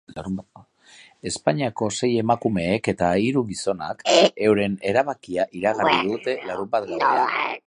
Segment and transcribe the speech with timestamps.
[1.31, 4.03] Epaimahaiko sei emakumeek eta hiru gizonak
[4.49, 7.59] euren erabakia iragarri dute larunbat gauean.